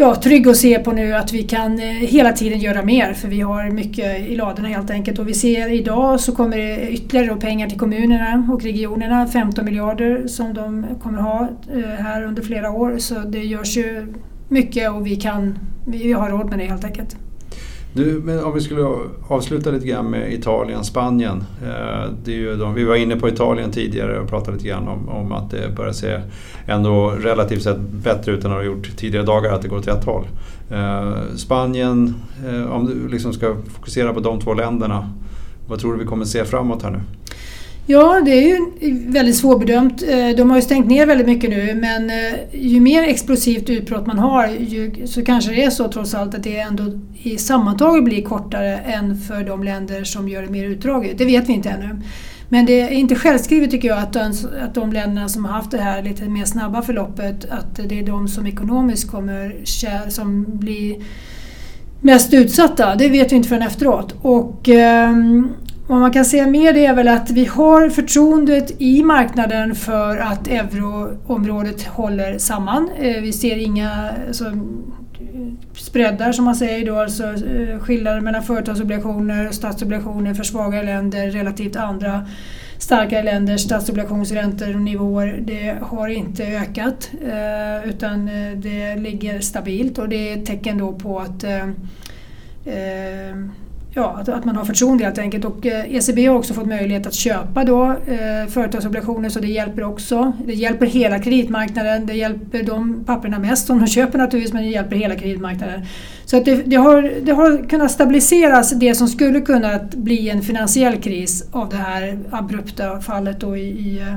ja, 0.00 0.14
trygg 0.14 0.48
att 0.48 0.56
se 0.56 0.78
på 0.78 0.92
nu 0.92 1.14
att 1.14 1.32
vi 1.32 1.42
kan 1.42 1.78
eh, 1.78 1.86
hela 1.86 2.32
tiden 2.32 2.58
göra 2.58 2.82
mer 2.82 3.12
för 3.12 3.28
vi 3.28 3.40
har 3.40 3.70
mycket 3.70 4.28
i 4.28 4.36
ladorna 4.36 4.68
helt 4.68 4.90
enkelt. 4.90 5.18
Och 5.18 5.28
vi 5.28 5.34
ser 5.34 5.72
idag 5.72 6.20
så 6.20 6.34
kommer 6.34 6.56
det 6.56 6.90
ytterligare 6.90 7.40
pengar 7.40 7.68
till 7.68 7.78
kommunerna 7.78 8.48
och 8.52 8.62
regionerna, 8.62 9.26
15 9.26 9.64
miljarder 9.64 10.26
som 10.26 10.54
de 10.54 10.86
kommer 11.02 11.18
ha 11.18 11.48
eh, 11.74 12.04
här 12.04 12.22
under 12.22 12.42
flera 12.42 12.70
år. 12.70 12.98
Så 12.98 13.14
det 13.14 13.44
görs 13.44 13.76
ju 13.76 14.14
mycket 14.48 14.90
och 14.90 15.06
vi, 15.06 15.16
kan, 15.16 15.58
vi 15.86 16.12
har 16.12 16.30
råd 16.30 16.50
med 16.50 16.58
det 16.58 16.64
helt 16.64 16.84
enkelt. 16.84 17.16
Du, 17.92 18.20
men 18.24 18.44
om 18.44 18.54
vi 18.54 18.60
skulle 18.60 18.88
avsluta 19.28 19.70
lite 19.70 19.86
grann 19.86 20.10
med 20.10 20.32
Italien, 20.32 20.84
Spanien. 20.84 21.44
Eh, 21.62 22.10
det 22.24 22.32
är 22.32 22.36
ju 22.36 22.56
de, 22.56 22.74
vi 22.74 22.84
var 22.84 22.96
inne 22.96 23.16
på 23.16 23.28
Italien 23.28 23.70
tidigare 23.70 24.20
och 24.20 24.28
pratade 24.28 24.56
lite 24.56 24.68
grann 24.68 24.88
om, 24.88 25.08
om 25.08 25.32
att 25.32 25.50
det 25.50 25.76
börjar 25.76 25.92
se 25.92 26.20
ändå 26.66 27.10
relativt 27.10 27.62
sett 27.62 27.80
bättre 27.80 28.32
ut 28.32 28.44
än 28.44 28.50
det 28.50 28.56
har 28.56 28.62
gjort 28.62 28.96
tidigare 28.96 29.26
dagar, 29.26 29.52
att 29.52 29.62
det 29.62 29.68
går 29.68 29.78
åt 29.78 29.88
rätt 29.88 30.04
håll. 30.04 30.24
Eh, 30.70 31.12
Spanien, 31.36 32.14
eh, 32.48 32.72
om 32.72 32.86
du 32.86 33.08
liksom 33.08 33.32
ska 33.32 33.56
fokusera 33.74 34.12
på 34.12 34.20
de 34.20 34.40
två 34.40 34.54
länderna, 34.54 35.10
vad 35.68 35.78
tror 35.78 35.92
du 35.92 35.98
vi 35.98 36.04
kommer 36.04 36.24
se 36.24 36.44
framåt 36.44 36.82
här 36.82 36.90
nu? 36.90 37.00
Ja, 37.90 38.20
det 38.24 38.30
är 38.30 38.42
ju 38.42 38.70
väldigt 39.06 39.36
svårbedömt. 39.36 40.02
Eh, 40.02 40.28
de 40.36 40.50
har 40.50 40.56
ju 40.56 40.62
stängt 40.62 40.86
ner 40.86 41.06
väldigt 41.06 41.26
mycket 41.26 41.50
nu 41.50 41.74
men 41.74 42.10
eh, 42.10 42.38
ju 42.52 42.80
mer 42.80 43.02
explosivt 43.02 43.70
utbrott 43.70 44.06
man 44.06 44.18
har 44.18 44.48
ju, 44.48 45.06
så 45.06 45.24
kanske 45.24 45.50
det 45.50 45.64
är 45.64 45.70
så 45.70 45.88
trots 45.88 46.14
allt 46.14 46.34
att 46.34 46.42
det 46.42 46.58
ändå 46.58 46.84
i 47.22 47.38
sammantaget 47.38 48.04
blir 48.04 48.22
kortare 48.22 48.76
än 48.78 49.18
för 49.18 49.44
de 49.44 49.64
länder 49.64 50.04
som 50.04 50.28
gör 50.28 50.42
det 50.42 50.48
mer 50.48 50.64
utdraget. 50.64 51.18
Det 51.18 51.24
vet 51.24 51.48
vi 51.48 51.52
inte 51.52 51.68
ännu. 51.68 52.00
Men 52.48 52.66
det 52.66 52.80
är 52.80 52.90
inte 52.90 53.14
självskrivet 53.14 53.70
tycker 53.70 53.88
jag 53.88 53.98
att 53.98 54.12
de, 54.12 54.32
att 54.62 54.74
de 54.74 54.92
länderna 54.92 55.28
som 55.28 55.44
har 55.44 55.52
haft 55.52 55.70
det 55.70 55.80
här 55.80 56.02
lite 56.02 56.24
mer 56.24 56.44
snabba 56.44 56.82
förloppet 56.82 57.50
att 57.50 57.88
det 57.88 57.98
är 57.98 58.06
de 58.06 58.28
som 58.28 58.46
ekonomiskt 58.46 59.10
kommer 59.10 59.56
som 60.10 60.46
blir 60.58 60.96
mest 62.00 62.34
utsatta. 62.34 62.94
Det 62.94 63.08
vet 63.08 63.32
vi 63.32 63.36
inte 63.36 63.48
förrän 63.48 63.62
efteråt. 63.62 64.14
Och, 64.22 64.68
ehm, 64.68 65.48
vad 65.90 66.00
man 66.00 66.12
kan 66.12 66.24
säga 66.24 66.46
mer 66.46 66.76
är 66.76 66.94
väl 66.94 67.08
att 67.08 67.30
vi 67.30 67.44
har 67.44 67.90
förtroendet 67.90 68.72
i 68.78 69.02
marknaden 69.02 69.74
för 69.74 70.16
att 70.16 70.48
euroområdet 70.48 71.82
håller 71.82 72.38
samman. 72.38 72.90
Eh, 72.98 73.22
vi 73.22 73.32
ser 73.32 73.56
inga 73.56 74.10
alltså, 74.28 74.52
spreadar 75.74 76.32
som 76.32 76.44
man 76.44 76.54
säger 76.54 76.86
då, 76.86 76.98
alltså 76.98 77.24
eh, 77.24 77.78
skillnader 77.78 78.20
mellan 78.20 78.42
företagsobligationer 78.42 79.48
och 79.48 79.54
statsobligationer 79.54 80.34
för 80.34 80.44
svagare 80.44 80.82
länder 80.82 81.30
relativt 81.30 81.76
andra 81.76 82.26
starkare 82.78 83.22
länders 83.22 83.60
statsobligationsräntor 83.60 84.74
och 84.74 84.82
nivåer. 84.82 85.40
Det 85.42 85.76
har 85.82 86.08
inte 86.08 86.44
ökat 86.44 87.10
eh, 87.24 87.88
utan 87.88 88.30
det 88.56 88.96
ligger 88.96 89.40
stabilt 89.40 89.98
och 89.98 90.08
det 90.08 90.32
är 90.32 90.38
ett 90.38 90.46
tecken 90.46 90.78
då 90.78 90.92
på 90.92 91.18
att 91.18 91.44
ja, 93.94 94.16
att, 94.20 94.28
att, 94.28 94.44
man 94.44 94.56
har 94.56 94.64
förtroende 94.64 95.04
helt 95.04 95.18
enkelt. 95.18 95.44
Och 95.44 95.66
eh, 95.66 95.94
ECB 95.94 96.26
har 96.26 96.36
också 96.36 96.54
fått 96.54 96.66
möjlighet 96.66 97.06
att 97.06 97.14
köpa 97.14 97.64
då, 97.64 97.84
eh, 97.90 98.48
företagsobligationer 98.48 99.28
så 99.28 99.40
det 99.40 99.48
hjälper 99.48 99.84
också. 99.84 100.32
Det 100.46 100.54
hjälper 100.54 100.86
hela 100.86 101.18
kreditmarknaden, 101.18 102.06
det 102.06 102.14
hjälper 102.14 102.62
de 102.62 103.04
papperna 103.04 103.38
mest 103.38 103.66
som 103.66 103.78
de 103.78 103.86
köper 103.86 104.18
naturligtvis 104.18 104.52
men 104.52 104.62
det 104.62 104.68
hjälper 104.68 104.96
hela 104.96 105.14
kreditmarknaden. 105.14 105.80
Så 106.24 106.36
att 106.36 106.44
det, 106.44 106.54
det, 106.54 106.76
har, 106.76 107.12
det 107.22 107.32
har 107.32 107.68
kunnat 107.68 107.90
stabiliseras 107.90 108.70
det 108.70 108.94
som 108.94 109.08
skulle 109.08 109.40
kunna 109.40 109.80
bli 109.96 110.30
en 110.30 110.42
finansiell 110.42 110.96
kris 110.96 111.44
av 111.52 111.68
det 111.68 111.76
här 111.76 112.18
abrupta 112.30 113.00
fallet 113.00 113.40
då 113.40 113.56
i, 113.56 113.68
i 113.68 113.98
eh, 114.00 114.16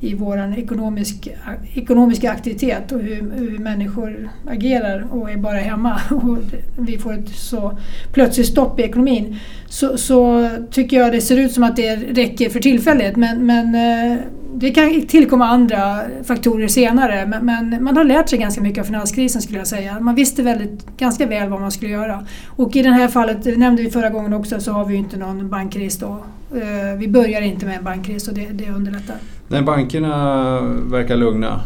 i 0.00 0.14
vår 0.14 0.54
ekonomisk, 0.58 1.28
ekonomiska 1.74 2.30
aktivitet 2.30 2.92
och 2.92 3.00
hur, 3.00 3.32
hur, 3.36 3.58
människor 3.58 4.28
agerar 4.50 5.06
och 5.10 5.30
är 5.30 5.36
bara 5.36 5.56
hemma 5.56 6.00
och 6.10 6.38
vi 6.76 6.98
får 6.98 7.14
ett 7.14 7.28
så 7.28 7.78
plötsligt 8.12 8.46
stopp 8.46 8.80
i 8.80 8.82
ekonomin 8.82 9.36
så, 9.68 9.96
så 9.98 10.48
tycker 10.70 10.96
jag 10.96 11.12
det 11.12 11.20
ser 11.20 11.36
ut 11.36 11.52
som 11.52 11.64
att 11.64 11.76
det 11.76 11.96
räcker 11.96 12.50
för 12.50 12.60
tillfället 12.60 13.16
men, 13.16 13.46
men 13.46 13.74
eh, 13.74 14.18
det 14.54 14.70
kan 14.70 15.06
tillkomma 15.06 15.46
andra 15.46 16.00
faktorer 16.24 16.68
senare 16.68 17.26
men, 17.26 17.46
men, 17.46 17.84
man 17.84 17.96
har 17.96 18.04
lärt 18.04 18.28
sig 18.28 18.38
ganska 18.38 18.60
mycket 18.60 18.80
av 18.80 18.84
finanskrisen 18.84 19.42
skulle 19.42 19.58
jag 19.58 19.66
säga. 19.66 20.00
Man 20.00 20.14
visste 20.14 20.42
väldigt, 20.42 20.96
ganska 20.96 21.26
väl 21.26 21.48
vad 21.48 21.60
man 21.60 21.72
skulle 21.72 21.90
göra. 21.90 22.26
Och 22.46 22.76
i 22.76 22.82
det 22.82 22.90
här 22.90 23.08
fallet, 23.08 23.42
det 23.42 23.56
nämnde 23.56 23.82
vi 23.82 23.90
förra 23.90 24.10
gången 24.10 24.32
också, 24.32 24.60
så 24.60 24.72
har 24.72 24.84
vi 24.84 24.94
inte 24.94 25.16
någon 25.16 25.48
bankkris 25.48 25.98
då. 25.98 26.24
Eh, 26.54 26.98
vi 26.98 27.08
börjar 27.08 27.40
inte 27.40 27.66
med 27.66 27.76
en 27.76 27.84
bankkris 27.84 28.28
och 28.28 28.34
det, 28.34 28.46
det 28.52 28.70
underlättar. 28.70 29.16
Nej, 29.52 29.62
bankerna 29.62 30.60
verkar 30.90 31.16
lugna 31.16 31.60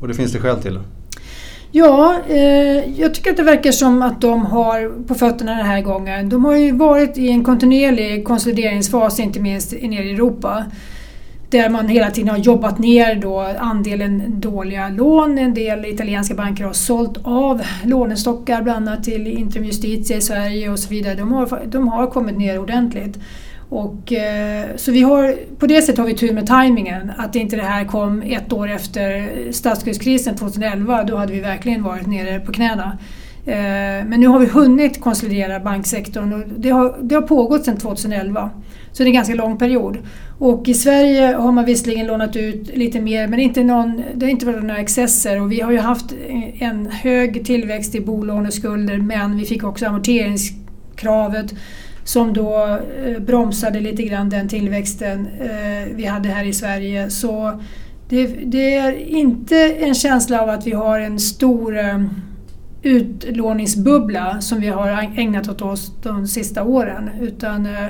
och 0.00 0.08
det 0.08 0.14
finns 0.14 0.32
det 0.32 0.38
skäl 0.38 0.62
till? 0.62 0.78
Ja, 1.70 2.16
eh, 2.28 3.00
jag 3.00 3.14
tycker 3.14 3.30
att 3.30 3.36
det 3.36 3.42
verkar 3.42 3.72
som 3.72 4.02
att 4.02 4.20
de 4.20 4.46
har 4.46 5.06
på 5.06 5.14
fötterna 5.14 5.54
den 5.54 5.66
här 5.66 5.82
gången. 5.82 6.28
De 6.28 6.44
har 6.44 6.56
ju 6.56 6.72
varit 6.72 7.18
i 7.18 7.28
en 7.28 7.44
kontinuerlig 7.44 8.24
konsolideringsfas, 8.24 9.20
inte 9.20 9.40
minst 9.40 9.72
nere 9.72 10.04
i 10.04 10.14
Europa. 10.14 10.64
Där 11.50 11.68
man 11.68 11.88
hela 11.88 12.10
tiden 12.10 12.28
har 12.28 12.38
jobbat 12.38 12.78
ner 12.78 13.14
då 13.14 13.40
andelen 13.58 14.40
dåliga 14.40 14.88
lån. 14.88 15.38
En 15.38 15.54
del 15.54 15.84
italienska 15.84 16.34
banker 16.34 16.64
har 16.64 16.72
sålt 16.72 17.18
av 17.22 17.62
lånestockar 17.84 18.62
bland 18.62 18.88
annat 18.88 19.04
till 19.04 19.26
Intrum 19.26 19.64
Justitia 19.64 20.16
i 20.16 20.20
Sverige 20.20 20.70
och 20.70 20.78
så 20.78 20.88
vidare. 20.88 21.14
De 21.14 21.32
har, 21.32 21.60
de 21.66 21.88
har 21.88 22.06
kommit 22.06 22.38
ner 22.38 22.58
ordentligt. 22.58 23.18
Och, 23.70 24.12
eh, 24.12 24.66
så 24.76 24.92
vi 24.92 25.02
har, 25.02 25.36
på 25.58 25.66
det 25.66 25.82
sättet 25.82 25.98
har 25.98 26.06
vi 26.06 26.14
tur 26.14 26.32
med 26.32 26.46
tajmingen. 26.46 27.12
Att 27.16 27.36
inte 27.36 27.56
det 27.56 27.62
här 27.62 27.84
kom 27.84 28.22
ett 28.22 28.52
år 28.52 28.70
efter 28.70 29.28
statsskuldskrisen 29.52 30.36
2011. 30.36 31.04
Då 31.04 31.16
hade 31.16 31.32
vi 31.32 31.40
verkligen 31.40 31.82
varit 31.82 32.06
nere 32.06 32.40
på 32.40 32.52
knäna. 32.52 32.98
Eh, 33.46 34.06
men 34.06 34.20
nu 34.20 34.26
har 34.26 34.38
vi 34.38 34.46
hunnit 34.46 35.00
konsolidera 35.00 35.60
banksektorn 35.60 36.32
och 36.32 36.42
det 36.56 36.70
har, 36.70 36.96
det 37.02 37.14
har 37.14 37.22
pågått 37.22 37.64
sedan 37.64 37.76
2011. 37.76 38.50
Så 38.92 39.02
det 39.02 39.06
är 39.06 39.06
en 39.06 39.14
ganska 39.14 39.34
lång 39.34 39.58
period. 39.58 39.98
Och 40.38 40.68
i 40.68 40.74
Sverige 40.74 41.34
har 41.34 41.52
man 41.52 41.64
visserligen 41.64 42.06
lånat 42.06 42.36
ut 42.36 42.76
lite 42.76 43.00
mer 43.00 43.28
men 43.28 43.40
inte 43.40 43.64
någon, 43.64 44.02
det 44.14 44.26
har 44.26 44.30
inte 44.30 44.46
varit 44.46 44.62
några 44.62 44.80
excesser 44.80 45.40
och 45.40 45.52
vi 45.52 45.60
har 45.60 45.72
ju 45.72 45.78
haft 45.78 46.14
en 46.58 46.86
hög 46.86 47.44
tillväxt 47.44 47.94
i 47.94 48.00
bolåneskulder 48.00 48.96
men 48.96 49.36
vi 49.36 49.44
fick 49.44 49.64
också 49.64 49.86
amorteringskravet 49.86 51.54
som 52.10 52.32
då 52.32 52.78
eh, 53.04 53.22
bromsade 53.22 53.80
lite 53.80 54.02
grann 54.02 54.28
den 54.28 54.48
tillväxten 54.48 55.26
eh, 55.40 55.94
vi 55.94 56.04
hade 56.04 56.28
här 56.28 56.44
i 56.44 56.52
Sverige. 56.52 57.10
Så 57.10 57.60
det, 58.08 58.26
det, 58.26 58.74
är 58.74 58.92
inte 58.92 59.56
en 59.56 59.94
känsla 59.94 60.42
av 60.42 60.48
att 60.48 60.66
vi 60.66 60.72
har 60.72 61.00
en 61.00 61.20
stor 61.20 61.78
eh, 61.78 62.04
utlåningsbubbla 62.82 64.40
som 64.40 64.60
vi 64.60 64.68
har 64.68 65.12
ägnat 65.16 65.48
åt 65.48 65.62
oss 65.62 65.92
de 66.02 66.26
sista 66.26 66.64
åren 66.64 67.10
utan 67.20 67.66
eh, 67.66 67.86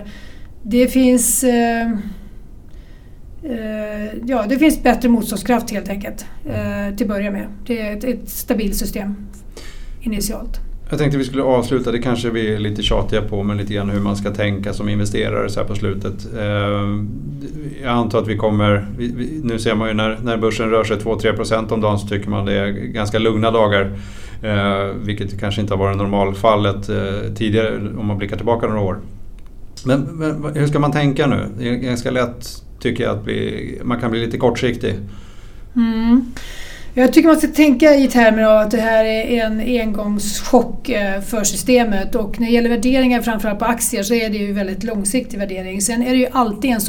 det 0.63 0.89
finns 0.89 1.45
eh, 1.45 1.91
eh, 3.43 4.15
Ja, 4.27 4.45
det 4.49 4.59
finns 4.59 4.83
bättre 4.83 5.09
motståndskraft 5.09 5.71
helt 5.71 5.89
enkelt 5.89 6.27
till 6.97 7.05
att 7.05 7.09
börja 7.09 7.31
med. 7.31 7.47
Det 7.67 7.81
är 7.81 7.97
ett, 7.97 8.05
ett 8.05 8.31
stabilt 8.31 8.77
system 8.77 9.15
initialt. 10.01 10.70
Jag 10.91 10.99
tänkte 10.99 11.19
vi 11.19 11.25
skulle 11.25 11.43
avsluta, 11.43 11.93
det 11.93 11.99
kanske 11.99 12.31
vi 12.31 12.55
är 12.55 12.59
lite 12.59 12.83
tjatiga 12.83 13.23
på, 13.23 13.43
men 13.43 13.57
lite 13.57 13.75
grann 13.75 13.91
hur 13.91 14.01
man 14.01 14.17
ska 14.17 14.31
tänka 14.31 14.73
som 14.73 14.89
investerare 14.89 15.49
så 15.49 15.61
här 15.61 15.67
på 15.67 15.75
slutet. 15.75 16.27
Eh, 16.39 17.05
jag 17.83 17.91
antar 17.91 18.19
att 18.19 18.29
vi 18.29 18.37
kommer, 18.37 18.87
nu 19.43 19.59
ser 19.59 19.75
man 19.75 19.89
ju 19.89 19.95
när, 19.95 20.19
när 20.23 20.37
börsen 20.37 20.71
rör 20.71 20.85
sig 20.85 20.97
2-3% 20.97 21.73
om 21.73 21.81
dagen 21.81 21.99
så 21.99 22.07
tycker 22.07 22.31
man 22.31 22.47
det 22.47 22.53
är 22.53 22.69
ganska 22.71 23.19
lugna 23.19 23.51
dagar. 23.51 23.99
Eh, 24.43 24.95
vilket 25.03 25.41
kanske 25.41 25.61
inte 25.61 25.75
har 25.75 25.79
varit 25.79 25.97
normalfallet 25.97 26.89
eh, 26.89 27.35
tidigare 27.35 27.77
om 27.99 28.07
man 28.07 28.19
blickar 28.19 28.37
tillbaka 28.37 28.67
några 28.67 28.81
år. 28.81 28.99
Men, 29.85 30.01
men, 30.01 30.55
hur 30.55 30.67
ska 30.67 30.79
man 30.79 30.93
tänka 30.93 31.27
nu? 31.27 31.47
Det 31.59 31.69
är 31.69 31.75
ganska 31.75 32.11
lätt 32.11 32.65
tycker 32.81 33.05
jag 33.05 33.17
att 33.17 33.25
bli, 33.25 33.79
man 33.85 34.01
kan 34.01 34.11
bli 34.11 34.21
lite 34.21 34.39
kortsiktig. 34.39 34.95
Mm. 35.77 36.33
Jag 36.95 37.13
tycker 37.13 37.29
man 37.29 37.37
ska 37.37 37.49
tänka 37.49 37.95
i 37.95 38.09
termer 38.09 38.43
av 38.43 38.59
att 38.59 38.71
det 38.71 38.81
här 38.81 39.05
är 39.05 39.45
en 39.45 39.61
engångschock 39.61 40.89
eh, 40.89 41.21
för 41.21 41.45
systemet 41.45 42.15
och 42.15 42.41
när 42.41 42.47
det 42.47 42.53
gäller 42.53 42.71
värderingar 42.71 43.23
framförallt 43.23 43.59
på 43.59 43.65
aktier 43.65 44.03
så 44.03 44.15
är 44.15 44.31
det 44.31 44.37
ju 44.37 44.53
väldigt 44.53 44.85
långsiktig 44.85 45.39
värdering. 45.39 45.81
Sen 45.81 46.03
är 46.03 46.11
det 46.11 46.17
ju 46.17 46.27
alltid 46.33 46.71
en 46.71 46.81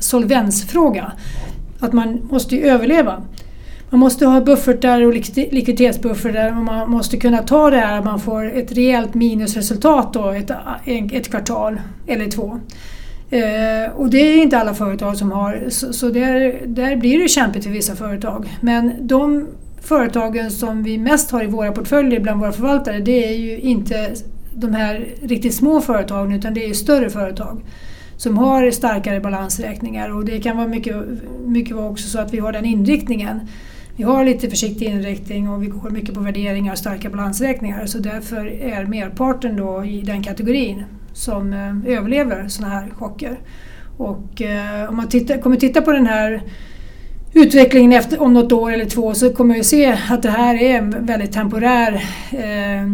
solvensfråga. 0.00 1.12
Att 1.80 1.92
man 1.92 2.28
måste 2.30 2.56
ju 2.56 2.62
överleva. 2.62 3.22
Man 3.90 4.00
måste 4.00 4.26
ha 4.26 4.40
buffertar 4.40 5.02
och 5.06 5.14
likviditetsbuffertar 5.14 6.48
och 6.48 6.64
man 6.64 6.90
måste 6.90 7.16
kunna 7.16 7.38
ta 7.38 7.70
det 7.70 7.76
här 7.76 7.98
att 7.98 8.04
man 8.04 8.20
får 8.20 8.58
ett 8.58 8.72
rejält 8.72 9.14
minusresultat 9.14 10.12
då 10.12 10.30
ett, 10.30 10.50
ett 11.12 11.30
kvartal 11.30 11.80
eller 12.06 12.30
två. 12.30 12.60
Eh, 13.30 13.92
och 13.96 14.10
det 14.10 14.18
är 14.18 14.42
inte 14.42 14.58
alla 14.58 14.74
företag 14.74 15.16
som 15.16 15.32
har, 15.32 15.64
så, 15.68 15.92
så 15.92 16.08
där, 16.08 16.62
där 16.66 16.96
blir 16.96 17.18
det 17.18 17.28
kämpigt 17.28 17.64
för 17.64 17.70
vissa 17.70 17.96
företag. 17.96 18.56
Men 18.60 19.06
de 19.06 19.46
företagen 19.82 20.50
som 20.50 20.82
vi 20.82 20.98
mest 20.98 21.30
har 21.30 21.42
i 21.42 21.46
våra 21.46 21.72
portföljer 21.72 22.20
bland 22.20 22.40
våra 22.40 22.52
förvaltare 22.52 23.00
det 23.00 23.28
är 23.28 23.36
ju 23.36 23.58
inte 23.58 24.14
de 24.54 24.74
här 24.74 25.06
riktigt 25.22 25.54
små 25.54 25.80
företagen 25.80 26.32
utan 26.32 26.54
det 26.54 26.64
är 26.64 26.74
större 26.74 27.10
företag 27.10 27.60
som 28.16 28.38
har 28.38 28.70
starkare 28.70 29.20
balansräkningar 29.20 30.16
och 30.16 30.24
det 30.24 30.40
kan 30.40 30.56
vara 30.56 30.68
mycket, 30.68 30.96
mycket 31.46 31.76
också 31.76 32.08
så 32.08 32.18
att 32.18 32.34
vi 32.34 32.38
har 32.38 32.52
den 32.52 32.64
inriktningen. 32.64 33.40
Vi 33.96 34.02
har 34.02 34.24
lite 34.24 34.50
försiktig 34.50 34.86
inriktning 34.86 35.48
och 35.50 35.62
vi 35.62 35.66
går 35.66 35.90
mycket 35.90 36.14
på 36.14 36.20
värderingar 36.20 36.72
och 36.72 36.78
starka 36.78 37.10
balansräkningar 37.10 37.86
så 37.86 37.98
därför 37.98 38.46
är 38.46 38.84
merparten 38.84 39.56
då 39.56 39.84
i 39.84 40.00
den 40.00 40.22
kategorin 40.22 40.84
som 41.12 41.52
eh, 41.52 41.96
överlever 41.96 42.48
sådana 42.48 42.74
här 42.74 42.90
chocker. 42.90 43.38
Och 43.96 44.42
eh, 44.42 44.88
om 44.88 44.96
man 44.96 45.08
tittar, 45.08 45.38
kommer 45.38 45.56
titta 45.56 45.82
på 45.82 45.92
den 45.92 46.06
här 46.06 46.42
utvecklingen 47.34 47.92
efter, 47.92 48.22
om 48.22 48.34
något 48.34 48.52
år 48.52 48.72
eller 48.72 48.84
två 48.84 49.14
så 49.14 49.30
kommer 49.30 49.54
vi 49.54 49.64
se 49.64 49.96
att 50.10 50.22
det 50.22 50.30
här 50.30 50.54
är 50.54 50.78
en 50.78 51.06
väldigt 51.06 51.32
temporär 51.32 51.92
eh, 52.30 52.90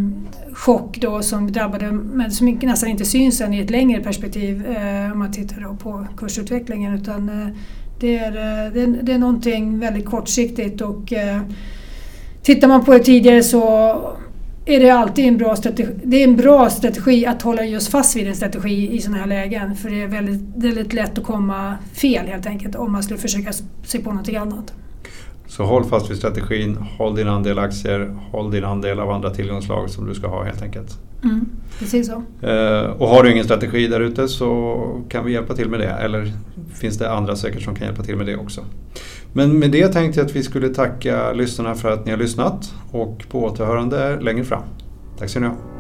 chock 0.53 0.99
då 1.01 1.23
som 1.23 1.53
drabbade, 1.53 1.93
men 1.93 2.31
som 2.31 2.59
nästan 2.63 2.89
inte 2.89 3.05
syns 3.05 3.41
än 3.41 3.55
i 3.55 3.61
ett 3.61 3.71
längre 3.71 4.03
perspektiv 4.03 4.67
eh, 4.67 5.13
om 5.13 5.19
man 5.19 5.33
tittar 5.33 5.61
då 5.61 5.77
på 5.77 6.07
kursutvecklingen. 6.17 6.95
Utan, 6.95 7.29
eh, 7.29 7.49
det, 8.01 8.19
är, 8.19 8.29
eh, 8.29 8.73
det, 8.73 8.83
är, 8.83 9.03
det 9.03 9.13
är 9.13 9.19
någonting 9.19 9.79
väldigt 9.79 10.07
kortsiktigt 10.07 10.81
och 10.81 11.13
eh, 11.13 11.41
tittar 12.43 12.69
man 12.69 12.85
på 12.85 12.93
det 12.93 12.99
tidigare 12.99 13.43
så 13.43 13.97
är 14.67 14.81
det 14.81 14.91
alltid 14.91 15.25
en 15.25 15.37
bra 15.37 15.57
strategi. 15.57 15.93
Det 16.05 16.17
är 16.17 16.25
en 16.25 16.37
bra 16.37 16.71
strategi 16.71 17.27
att 17.27 17.43
hålla 17.43 17.65
just 17.65 17.91
fast 17.91 18.17
vid 18.17 18.29
en 18.29 18.35
strategi 18.35 18.97
i 18.97 19.01
sådana 19.01 19.19
här 19.19 19.27
lägen. 19.27 19.77
För 19.77 19.91
det 19.91 20.03
är 20.03 20.07
väldigt, 20.07 20.41
väldigt 20.57 20.93
lätt 20.93 21.19
att 21.19 21.25
komma 21.25 21.75
fel 21.93 22.27
helt 22.27 22.47
enkelt 22.47 22.75
om 22.75 22.93
man 22.93 23.03
skulle 23.03 23.21
försöka 23.21 23.53
se 23.85 23.99
på 23.99 24.11
någonting 24.11 24.37
annat. 24.37 24.75
Så 25.47 25.65
håll 25.65 25.85
fast 25.85 26.11
vid 26.11 26.17
strategin, 26.17 26.77
håll 26.99 27.15
din 27.17 27.29
andel 27.29 27.59
aktier, 27.59 28.17
håll 28.31 28.51
din 28.51 28.65
andel 28.65 29.01
av 29.01 29.11
andra 29.11 29.31
tillgångslag 29.31 29.91
som 29.91 30.07
du 30.07 30.15
ska 30.15 30.27
ha 30.27 30.45
helt 30.45 30.63
enkelt. 30.63 30.99
Mm, 31.25 31.47
precis 31.79 32.07
så. 32.07 32.47
Eh, 32.47 32.91
och 32.91 33.09
har 33.09 33.23
du 33.23 33.33
ingen 33.33 33.45
strategi 33.45 33.87
där 33.87 34.01
ute 34.01 34.29
så 34.29 34.81
kan 35.09 35.25
vi 35.25 35.33
hjälpa 35.33 35.55
till 35.55 35.69
med 35.69 35.81
det. 35.81 35.91
Eller 35.91 36.33
finns 36.75 36.99
det 36.99 37.11
andra 37.11 37.37
säkert 37.37 37.63
som 37.63 37.75
kan 37.75 37.87
hjälpa 37.87 38.03
till 38.03 38.17
med 38.17 38.27
det 38.27 38.37
också. 38.37 38.65
Men 39.37 39.59
med 39.59 39.71
det 39.71 39.89
tänkte 39.89 40.21
jag 40.21 40.27
att 40.27 40.37
vi 40.37 40.43
skulle 40.43 40.69
tacka 40.69 41.33
lyssnarna 41.33 41.75
för 41.75 41.91
att 41.91 42.05
ni 42.05 42.11
har 42.11 42.19
lyssnat 42.19 42.75
och 42.93 43.25
på 43.29 43.45
återhörande 43.45 44.21
längre 44.21 44.45
fram. 44.45 44.63
Tack 45.19 45.31
ska 45.31 45.41
ni 45.41 45.47
ha. 45.47 45.76